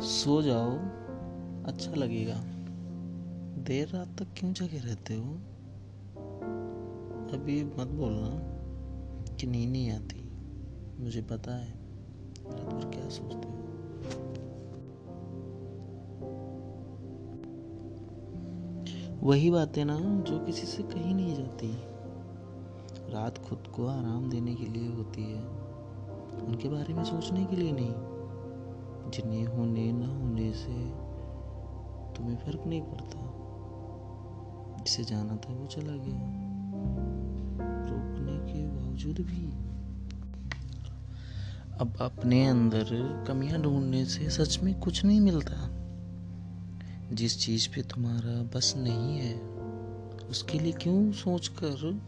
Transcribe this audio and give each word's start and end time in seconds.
सो 0.00 0.42
जाओ 0.42 0.70
अच्छा 1.66 1.94
लगेगा। 1.94 2.40
देर 3.62 3.88
रात 3.88 4.08
तक 4.18 4.26
क्यों 4.36 4.52
जगे 4.52 4.78
रहते 4.78 5.14
हो? 5.14 5.34
अभी 7.32 7.64
मत 7.64 7.86
बोलना 7.86 8.30
कि 9.36 9.46
नींद 9.46 9.70
नहीं 9.70 9.90
आती। 9.90 10.30
मुझे 11.04 11.22
पता 11.22 11.56
है, 11.56 11.74
रात 12.46 12.74
भर 12.74 12.90
क्या 12.90 13.08
सोचते 13.08 13.48
हो। 13.48 13.56
वही 19.28 19.50
बातें 19.50 19.84
ना 19.84 20.00
जो 20.00 20.38
किसी 20.44 20.66
से 20.66 20.82
कही 20.82 21.14
नहीं 21.14 21.34
जाती। 21.34 21.72
रात 23.12 23.38
खुद 23.38 23.64
को 23.74 23.86
आराम 23.86 24.30
देने 24.30 24.54
के 24.54 24.66
लिए 24.66 24.94
होती 24.94 25.22
है। 25.22 25.44
उनके 26.46 26.68
बारे 26.68 26.94
में 26.94 27.04
सोचने 27.04 27.44
के 27.44 27.56
लिए 27.56 27.72
नहीं। 27.72 28.19
जिन्हें 29.10 29.46
होने 29.46 29.92
न 29.92 30.02
होने 30.02 30.52
से 30.52 31.10
तुम्हें 32.16 32.36
फ़र्क 32.36 32.62
नहीं 32.66 32.82
पड़ता। 32.82 33.40
जिसे 34.84 35.04
जाना 35.04 35.36
था 35.36 35.52
वो 35.52 35.66
चला 35.66 35.92
गया। 35.92 36.50
रोकने 37.90 38.52
के 38.52 38.66
बावजूद 38.66 39.16
भी। 39.20 39.70
अब 41.80 41.96
अपने 42.00 42.46
अंदर 42.46 42.84
कमियाँ 43.28 43.62
ढूँढने 43.62 44.04
से 44.04 44.30
सच 44.30 44.60
में 44.62 44.80
कुछ 44.80 45.04
नहीं 45.04 45.20
मिलता। 45.20 45.80
जिस 47.14 47.40
चीज़ 47.40 47.68
पे 47.68 47.82
तुम्हारा 47.82 48.42
बस 48.42 48.74
नहीं 48.76 49.18
है, 49.18 49.40
उसके 50.30 50.58
लिए 50.58 50.72
क्यों 50.72 51.12
सोचकर 51.12 52.00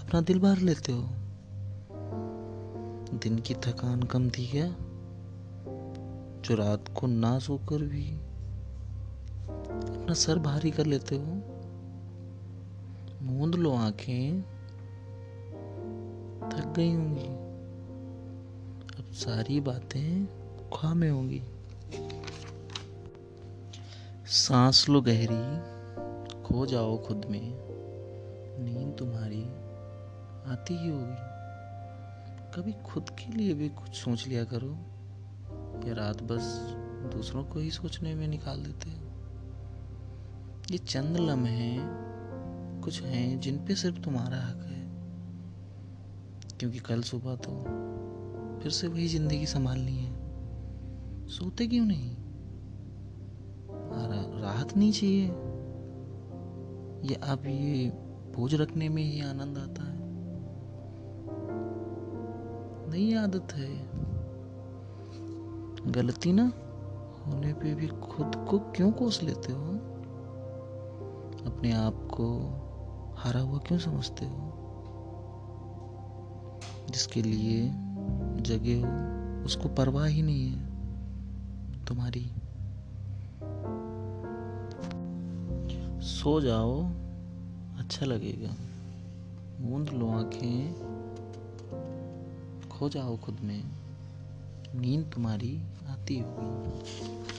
अपना 0.00 0.20
दिल 0.20 0.38
भर 0.38 0.58
लेते 0.58 0.92
हो? 0.92 1.08
दिन 3.18 3.38
की 3.38 3.54
थकान 3.54 4.02
कम 4.02 4.30
थी 4.30 4.46
क्या? 4.46 4.74
जो 6.48 6.54
रात 6.54 6.84
को 7.00 7.06
ना 7.06 7.38
सोकर 7.38 7.82
भी 7.82 8.16
अपना 9.48 10.14
सर 10.14 10.38
भारी 10.38 10.70
कर 10.70 10.86
लेते 10.86 11.16
हो। 11.16 11.24
मूंद 13.22 13.54
लो 13.54 13.74
आँखें। 13.74 14.42
थक 16.48 16.72
गई 16.76 16.94
होंगी। 16.94 17.26
अब 18.98 19.12
सारी 19.12 19.60
बातें 19.60 20.26
ख्वाह 20.72 20.94
में 20.94 21.10
होंगी। 21.10 21.42
सांस 24.26 24.88
लो 24.88 25.00
गहरी। 25.00 25.58
खो 26.42 26.66
जाओ 26.66 27.06
खुद 27.06 27.24
में। 27.30 27.54
नींद 28.64 28.96
तुम्हारी 28.98 29.42
आती 30.50 30.78
ही 30.78 30.90
होगी। 30.90 31.38
कभी 32.54 32.72
खुद 32.72 33.10
के 33.10 33.32
लिए 33.32 33.54
भी 33.54 33.68
कुछ 33.68 33.94
सोच 33.94 34.26
लिया 34.26 34.44
करो। 34.44 34.78
या 35.88 35.94
रात 35.94 36.22
बस 36.22 36.74
दूसरों 37.16 37.44
को 37.44 37.58
ही 37.58 37.70
सोचने 37.70 38.14
में 38.14 38.28
निकाल 38.28 38.62
देते 38.62 38.90
हो? 38.90 38.96
ये 40.70 40.78
चंद 40.78 41.16
लम्हे 41.16 41.78
कुछ 42.82 43.02
हैं 43.02 43.40
जिन 43.40 43.58
पे 43.58 43.74
सिर्फ़ 43.74 44.00
तुम्हारा 44.00 44.36
हक 44.36 44.56
है। 44.56 44.88
क्योंकि 46.58 46.78
कल 46.78 47.02
सुबह 47.02 47.36
तो 47.36 47.50
फिर 48.62 48.72
से 48.72 48.88
वही 48.88 49.08
ज़िंदगी 49.08 49.46
संभालनी 49.46 49.96
है। 49.96 50.12
सोते 51.26 51.66
क्यों 51.66 51.86
नहीं? 51.86 52.16
राहत 54.40 54.76
नहीं 54.76 54.92
चाहिए। 54.92 55.26
या 57.12 57.32
अब 57.32 57.42
ये 57.46 57.90
बोझ 58.36 58.54
रखने 58.54 58.88
में 58.88 59.02
ही 59.02 59.20
आनंद 59.20 59.58
आता 59.58 59.82
है? 59.82 59.98
नई 62.90 63.14
आदत 63.14 63.52
है। 63.52 63.97
गलती 65.88 66.32
ना 66.32 66.52
होने 67.26 67.52
पे 67.52 67.74
भी 67.74 67.86
खुद 67.86 68.46
को 68.50 68.58
क्यों 68.58 68.92
कोस 68.92 69.22
लेते 69.22 69.52
हो? 69.52 69.64
अपने 71.46 71.72
आप 71.72 71.94
को 71.94 72.38
हारा 73.16 73.40
हुआ 73.40 73.58
क्यों 73.58 73.78
समझते 73.78 74.24
हो? 74.24 74.52
जिसके 76.90 77.22
लिए 77.22 77.70
जगे 78.42 78.80
हो, 78.80 79.44
उसको 79.44 79.68
परवाह 79.68 80.06
ही 80.06 80.22
नहीं 80.22 80.48
है 80.48 80.66
तुम्हारी। 81.84 82.30
सो 86.06 86.40
जाओ 86.40 86.82
अच्छा 87.78 88.06
लगेगा। 88.06 88.50
मूंद 89.60 89.88
लो 89.88 90.08
आँखें, 90.08 90.74
खो 92.68 92.88
जाओ 92.88 93.16
खुद 93.16 93.36
में। 93.40 93.87
नींद 94.74 95.10
तुम्हारी 95.14 95.60
आती 95.88 96.18
होगी। 96.18 97.37